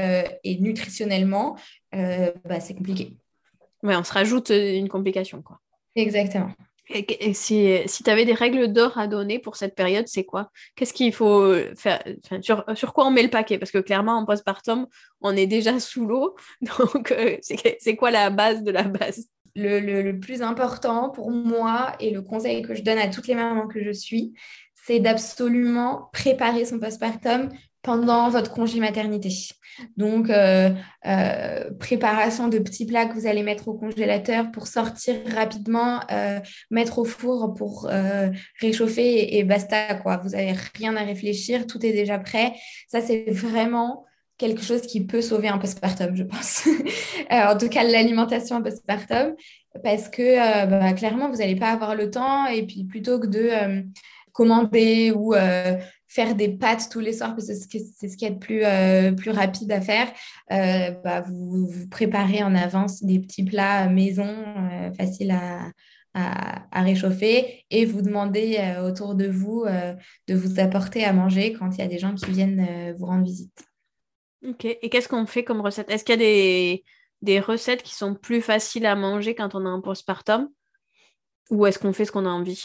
[0.61, 1.57] nutritionnellement,
[1.93, 3.19] bah, c'est compliqué.
[3.83, 5.43] Oui, on se rajoute une complication.
[5.43, 5.61] quoi.
[5.97, 6.51] Exactement.
[6.89, 10.53] Et, si, si tu avais des règles d'or à donner pour cette période, c'est quoi?
[10.77, 12.01] Qu'est-ce qu'il faut faire
[12.41, 13.59] sur, sur, quoi on met le paquet?
[13.59, 14.87] Parce que clairement, en postpartum,
[15.21, 16.37] on est déjà sous l'eau.
[16.61, 19.27] Donc, euh, c'est quoi la base de la base?
[19.57, 23.27] Le, le, le, plus important pour moi et le conseil que je donne à toutes
[23.27, 24.35] les mamans que je suis,
[24.75, 27.49] c'est d'absolument préparer son postpartum
[27.87, 29.31] pendant votre congé maternité.
[29.97, 30.71] Donc, euh,
[31.07, 36.41] euh, préparation de petits plats que vous allez mettre au congélateur pour sortir rapidement, euh,
[36.73, 37.89] mettre au four pour
[38.61, 39.95] réchauffer et, basta.
[39.95, 40.17] Quoi.
[40.17, 42.55] Vous n'avez rien à réfléchir, tout est déjà prêt.
[42.89, 44.05] Ça, c'est vraiment
[44.37, 46.69] quelque chose qui peut sauver un postpartum, je pense.
[47.31, 49.37] en tout cas, l'alimentation en postpartum,
[49.85, 52.47] parce que bah, clairement, vous n'allez pas avoir le temps.
[52.47, 53.85] Et puis, plutôt que de
[54.37, 55.35] commander ou
[56.17, 59.13] faire des pâtes tous les soirs, parce que c'est ce qui est le plus, euh,
[59.13, 60.09] plus rapide à faire,
[60.53, 65.71] euh, bah, vous, vous, préparez en avance des petits plats maison euh, faciles à,
[66.15, 71.79] à, réchauffer et vous demandez autour de vous de vous apporter à manger quand il
[71.79, 73.67] y a des gens qui viennent vous rendre visite.
[74.43, 75.91] Ok, et qu'est-ce qu'on fait comme recette?
[75.91, 76.85] Est-ce qu'il y a des,
[77.21, 80.49] des recettes qui sont plus faciles à manger quand on a un postpartum?
[81.51, 82.65] Ou est-ce qu'on fait ce qu'on a envie?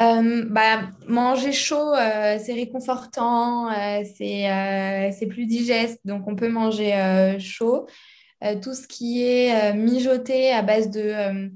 [0.00, 7.36] Euh, bah, manger chaud, euh, c'est réconfortant, euh, c'est plus digeste, donc on peut manger
[7.38, 7.86] chaud.
[8.62, 11.50] tout ce qui est mijoté à base de,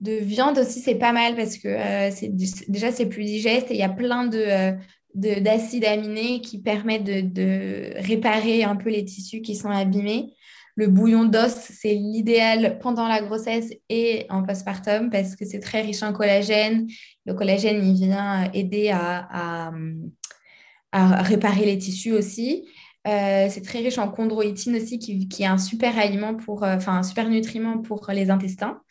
[0.00, 3.82] de viande aussi, c'est pas mal parce que déjà c'est plus digeste et il y
[3.82, 4.74] a plein de,
[5.14, 10.32] d'acides aminés qui permettent de, de, réparer un peu les tissus qui sont abîmés.
[10.78, 15.80] Le bouillon d'os, c'est l'idéal pendant la grossesse et en postpartum parce que c'est très
[15.80, 16.86] riche en collagène.
[17.24, 19.72] Le collagène, il vient aider à,
[20.92, 22.68] réparer les tissus aussi.
[23.08, 27.02] Euh, c'est très riche en chondroïtine aussi, qui, est un super aliment pour, euh, un
[27.02, 28.82] super nutriment pour les intestins.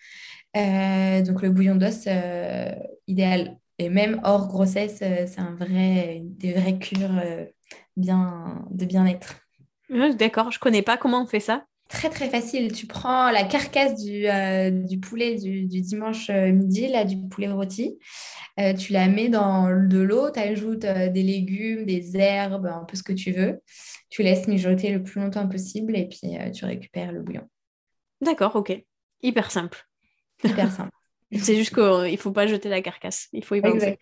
[0.58, 2.08] Euh, donc le bouillon d'os,
[3.06, 3.60] idéal.
[3.78, 7.21] Et même hors grossesse, c'est un vrai, des vraies cures
[7.95, 9.36] bien, de bien-être.
[9.89, 11.65] D'accord, je connais pas comment on fait ça.
[11.89, 12.71] Très très facile.
[12.71, 14.71] Tu prends la carcasse du, euh,
[15.02, 18.00] poulet du, dimanche euh, midi, là, du poulet rôti.
[18.60, 22.95] Euh, tu la mets dans de l'eau, tu ajoutes des légumes, des herbes, un peu
[22.98, 23.62] ce que tu veux.
[24.10, 27.48] Tu laisses mijoter le plus longtemps possible et puis tu récupères le bouillon.
[28.21, 28.84] D'accord, ok.
[29.21, 29.86] Hyper simple.
[30.43, 30.91] Hyper simple.
[31.32, 33.28] C'est juste qu'il ne faut pas jeter la carcasse.
[33.34, 33.98] Il faut y penser.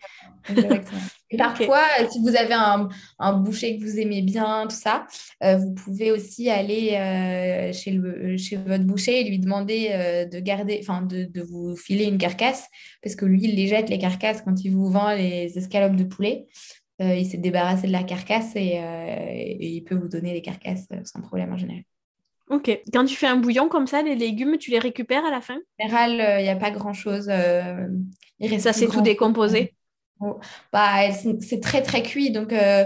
[0.48, 1.00] Exactement.
[1.38, 5.06] parfois, si vous avez un, boucher que vous aimez bien, tout ça,
[5.42, 10.26] euh, vous pouvez aussi aller euh, chez, le, chez votre boucher et lui demander euh,
[10.26, 12.68] de garder, enfin de, de, vous filer une carcasse,
[13.02, 16.04] parce que lui, il les jette les carcasses quand il vous vend les escalopes de
[16.04, 16.46] poulet.
[17.00, 21.22] il s'est débarrassé de la carcasse et, et, il peut vous donner les carcasses sans
[21.22, 21.84] problème en général.
[22.50, 22.70] Ok.
[22.92, 25.56] Quand tu fais un bouillon comme ça, les légumes, tu les récupères à la fin?
[25.78, 27.26] En général, il n'y a pas grand-chose.
[27.26, 29.74] ça, c'est tout décomposé?
[30.72, 32.30] Bah, c'est très très cuit.
[32.30, 32.84] Donc, euh,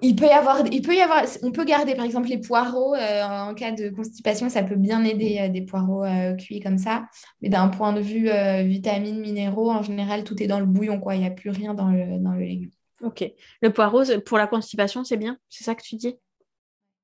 [0.00, 2.94] il peut y avoir, il peut y avoir, on peut garder par exemple les poireaux
[2.94, 6.04] euh, en cas de constipation, ça peut bien aider euh, des poireaux
[6.38, 7.04] cuits comme ça.
[7.42, 8.30] Mais d'un point de vue
[8.66, 11.14] vitamines, minéraux, en général, tout est dans le bouillon, quoi.
[11.14, 12.70] Il n'y a plus rien dans le, dans le légume.
[13.02, 13.24] Ok.
[13.60, 15.38] Le poireau, pour la constipation, c'est bien?
[15.50, 16.16] C'est ça que tu dis?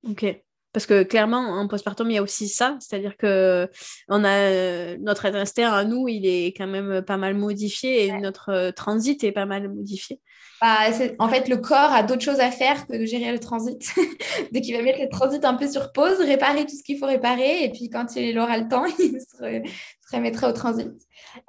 [0.08, 0.42] Ok.
[0.72, 3.68] Parce que clairement, en postpartum, il y a aussi ça, c'est-à-dire que
[4.08, 8.50] on a notre instinct à nous, il est quand même pas mal modifié et notre
[8.50, 10.20] euh, transit est pas mal modifié.
[10.60, 13.82] Bah, en fait, le corps a d'autres choses à faire que de gérer le transit.
[14.52, 17.06] Donc, il va mettre le transit un peu sur pause, réparer tout ce qu'il faut
[17.06, 20.90] réparer, et puis quand il aura le temps, il se, remettra au transit.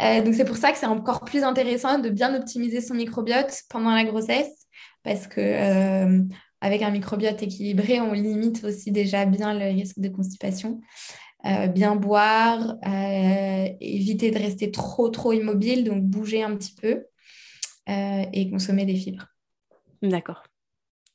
[0.02, 3.52] Euh, donc, c'est pour ça que c'est encore plus intéressant de bien optimiser son microbiote
[3.70, 4.66] pendant la grossesse,
[5.04, 6.22] parce que euh,
[6.62, 10.80] avec un microbiote équilibré, on limite aussi déjà bien le risque de constipation.
[11.46, 17.06] Euh, bien boire, euh, éviter de rester trop, trop immobile, donc bouger un petit peu
[17.90, 19.26] euh, et consommer des fibres.
[20.04, 20.44] D'accord.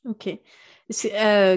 [0.05, 0.29] Ok.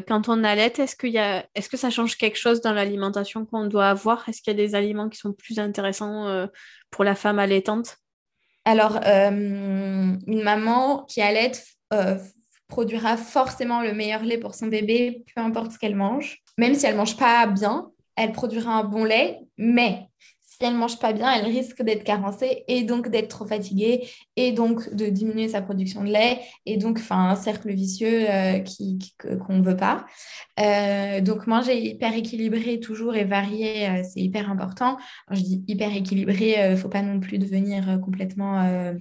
[0.07, 3.43] quand on allait, est-ce, qu'il y a, est-ce que ça change quelque chose dans l'alimentation
[3.45, 4.29] qu'on doit avoir?
[4.29, 6.47] Est-ce qu'il y a des aliments qui sont plus intéressants
[6.91, 7.97] pour la femme allaitante?
[8.65, 11.51] Alors, une maman qui allait
[12.69, 16.41] produira forcément le meilleur lait pour son bébé, peu importe ce qu'elle mange.
[16.57, 20.07] Même si elle mange pas bien, elle produira un bon lait, mais
[20.43, 24.51] si elle mange pas bien, elle risque d'être carencée et donc d'être trop fatiguée et
[24.51, 28.99] donc de diminuer sa production de lait et donc enfin un cercle vicieux euh, qui,
[29.17, 30.05] qu'on ne veut pas.
[30.59, 34.97] Euh, donc manger hyper équilibré toujours et varié, euh, c'est hyper important.
[35.31, 38.93] je dis hyper équilibré, il ne faut pas non plus devenir complètement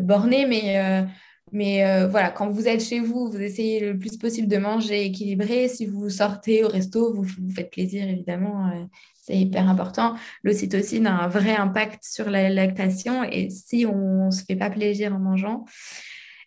[0.00, 1.06] borné, mais
[1.52, 5.04] mais euh, voilà, quand vous êtes chez vous, vous essayez le plus possible de manger
[5.04, 5.68] équilibré.
[5.68, 8.68] Si vous sortez au resto, vous vous faites plaisir, évidemment.
[8.68, 8.84] Euh,
[9.14, 10.14] c'est hyper important.
[10.42, 13.24] L'ocytocine a un vrai impact sur la lactation.
[13.24, 15.64] Et si on ne se fait pas plaisir en mangeant,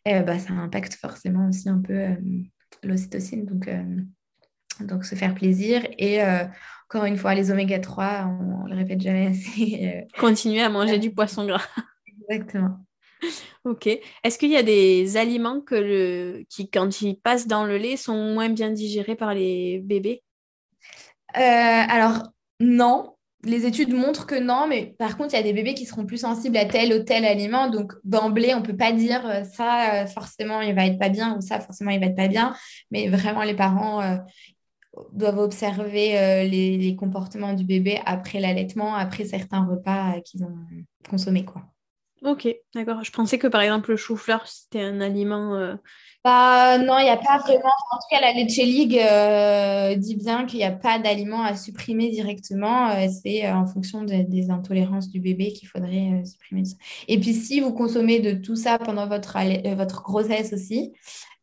[0.05, 2.15] bah, ça impacte forcément aussi un peu euh,
[2.83, 3.45] l'ocytocine.
[3.45, 3.69] Donc,
[4.79, 5.85] donc, se faire plaisir.
[5.99, 6.21] Et
[6.89, 10.07] encore une fois, les oméga 3, on, ne le répète jamais assez.
[10.19, 11.67] Continuer à manger du poisson gras.
[12.29, 12.79] Exactement.
[13.63, 13.87] Ok.
[14.23, 18.49] Est-ce qu'il y a des aliments qui, quand ils passent dans le lait, sont moins
[18.49, 20.23] bien digérés par les bébés?
[21.37, 22.23] Euh, Alors,
[22.59, 23.15] non.
[23.43, 26.05] Les études montrent que non, mais par contre, il y a des bébés qui seront
[26.05, 27.69] plus sensibles à tel ou tel aliment.
[27.69, 31.09] Donc, d'emblée, on ne peut pas dire euh, ça, euh, forcément, il va être pas
[31.09, 32.55] bien ou ça, forcément, il va être pas bien.
[32.91, 34.19] Mais vraiment, les parents
[35.13, 40.53] doivent observer les, comportements du bébé après l'allaitement, après certains repas qu'ils ont
[41.09, 41.45] consommés.
[42.23, 43.03] Ok, d'accord.
[43.03, 45.55] Je pensais que par exemple le chou-fleur, c'était un aliment.
[45.55, 45.73] Euh,
[46.23, 47.71] bah, non, il n'y a pas vraiment.
[47.91, 51.55] En tout cas, la Leche League euh, dit bien qu'il n'y a pas d'aliment à
[51.55, 52.91] supprimer directement.
[52.91, 56.75] Euh, c'est en fonction des intolérances du bébé qu'il faudrait supprimer ça.
[57.07, 59.37] Et puis, si vous consommez de tout ça pendant votre,
[59.75, 60.93] votre grossesse aussi,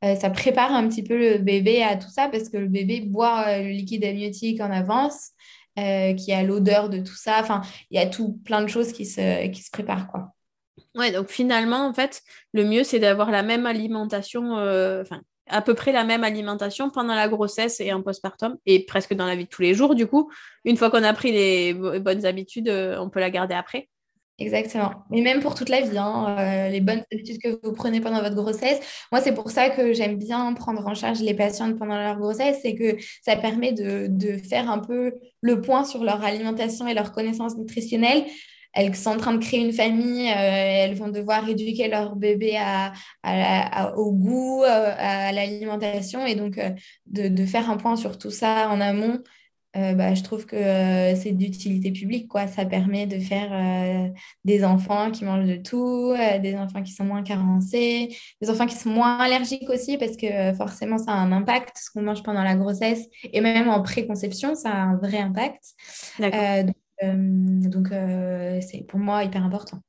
[0.00, 3.58] ça prépare un petit peu le bébé à tout ça parce que le bébé boit
[3.58, 5.32] le liquide amniotique en avance.
[5.74, 7.38] qui a l'odeur de tout ça.
[7.40, 10.34] Enfin, il y a tout plein de choses qui se, qui se préparent, quoi.
[10.98, 15.62] Ouais, donc finalement, en fait, le mieux, c'est d'avoir la même alimentation, euh, enfin, à
[15.62, 19.36] peu près la même alimentation pendant la grossesse et en postpartum, et presque dans la
[19.36, 20.30] vie de tous les jours, du coup.
[20.64, 23.88] Une fois qu'on a pris les bonnes habitudes, euh, on peut la garder après.
[24.40, 24.92] Exactement.
[25.10, 28.20] Mais même pour toute la vie, hein, euh, les bonnes habitudes que vous prenez pendant
[28.20, 28.78] votre grossesse.
[29.10, 32.58] Moi, c'est pour ça que j'aime bien prendre en charge les patientes pendant leur grossesse,
[32.62, 37.10] c'est que ça permet de, faire un peu le point sur leur alimentation et leur
[37.12, 38.24] connaissance nutritionnelle
[38.74, 42.58] elles sont en train de créer une famille, euh, elles vont devoir éduquer leur bébé
[43.96, 46.26] au goût, euh, à, l'alimentation.
[46.26, 46.70] Et donc, euh,
[47.06, 49.20] de, faire un point sur tout ça en amont,
[49.74, 50.56] bah, je trouve que
[51.14, 52.26] c'est d'utilité publique.
[52.26, 52.48] Quoi.
[52.48, 54.10] Ça permet de faire
[54.44, 58.08] des enfants qui mangent de tout, des enfants qui sont moins carencés,
[58.42, 61.92] des enfants qui sont moins allergiques aussi, parce que forcément, ça a un impact, ce
[61.92, 65.62] qu'on mange pendant la grossesse, et même en préconception, ça a un vrai impact.
[66.18, 66.74] D'accord.
[67.02, 69.80] Euh, donc, euh, c'est pour moi hyper important.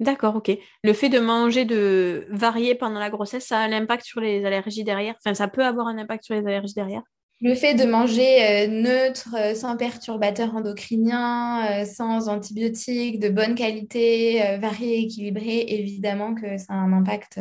[0.00, 0.50] D'accord, ok.
[0.84, 4.44] Le fait de manger de varier pendant la grossesse, ça a un impact sur les
[4.46, 5.14] allergies derrière?
[5.24, 7.02] Enfin, ça peut avoir un impact sur les allergies derrière?
[7.42, 13.54] Le fait de manger euh, neutre, euh, sans perturbateurs endocriniens, euh, sans antibiotiques, de bonne
[13.54, 17.40] qualité, varié, équilibré, évidemment que ça a un impact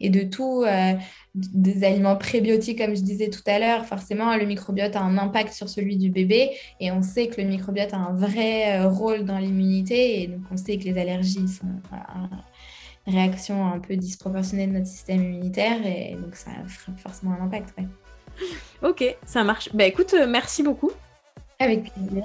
[0.00, 0.64] et de tout.
[1.34, 5.52] des aliments prébiotiques, comme je disais tout à l'heure, forcément, le microbiote a un impact
[5.52, 9.38] sur celui du bébé et on sait que le microbiote a un vrai rôle dans
[9.38, 11.66] l'immunité et donc on sait que les allergies sont
[13.06, 17.44] une réaction un peu disproportionnée de notre système immunitaire et donc ça a forcément un
[17.44, 17.74] impact.
[18.82, 19.70] Ok, ça marche.
[19.74, 20.90] Bah écoute, euh, merci beaucoup.
[21.58, 22.24] Avec plaisir.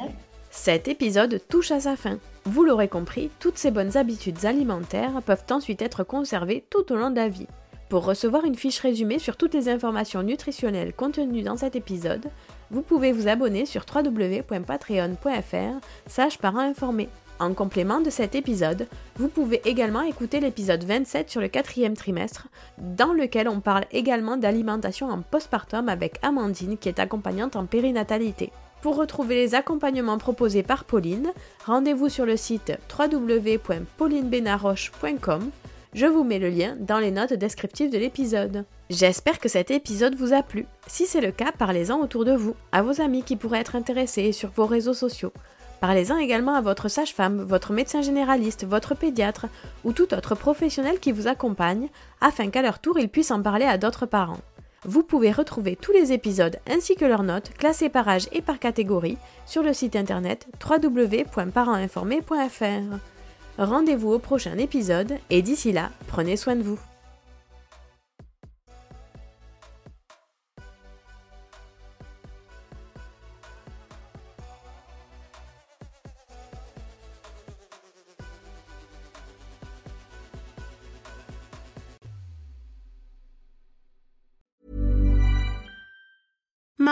[0.52, 2.20] Cet épisode touche à sa fin.
[2.46, 7.10] Vous l'aurez compris, toutes ces bonnes habitudes alimentaires peuvent ensuite être conservées tout au long
[7.10, 7.48] de la vie.
[7.90, 12.26] Pour recevoir une fiche résumée sur toutes les informations nutritionnelles contenues dans cet épisode,
[12.72, 17.10] vous pouvez vous abonner sur www.patreon.fr sage parents informés.
[17.44, 18.88] En complément de cet épisode,
[19.18, 24.38] vous pouvez également écouter l'épisode 27 sur le quatrième trimestre, dans lequel on parle également
[24.38, 28.54] d'alimentation en postpartum avec Amandine qui est accompagnante en périnatalité.
[28.82, 31.34] Pour retrouver les accompagnements proposés par Pauline,
[31.66, 35.52] rendez-vous sur le site www.paulinebenaroche.com
[35.94, 38.66] je vous mets le lien dans les notes descriptives de l'épisode.
[38.90, 40.66] J'espère que cet épisode vous a plu.
[40.88, 44.32] Si c'est le cas, parlez-en autour de vous, à vos amis qui pourraient être intéressés
[44.32, 45.32] sur vos réseaux sociaux.
[45.84, 49.48] Parlez-en également à votre sage-femme, votre médecin généraliste, votre pédiatre
[49.84, 51.90] ou tout autre professionnel qui vous accompagne
[52.22, 54.40] afin qu'à leur tour ils puissent en parler à d'autres parents.
[54.86, 58.60] Vous pouvez retrouver tous les épisodes ainsi que leurs notes classées par âge et par
[58.60, 62.98] catégorie sur le site internet www.parentinformés.fr.
[63.58, 66.80] Rendez-vous au prochain épisode et d'ici là, prenez soin de vous.